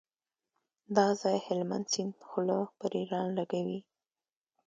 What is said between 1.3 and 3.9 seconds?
هلمند سیند خوله پر ایران لګوي.